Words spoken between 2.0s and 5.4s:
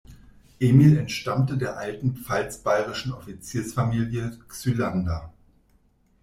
pfalz-bayerischen Offiziersfamilie Xylander.